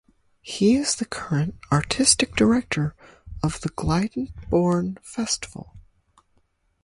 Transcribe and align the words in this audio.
He 0.41 0.77
is 0.77 0.95
the 0.95 1.05
current 1.05 1.59
Artistic 1.71 2.35
Director 2.35 2.95
of 3.43 3.61
the 3.61 3.69
Glyndebourne 3.69 4.97
Festival. 5.03 5.77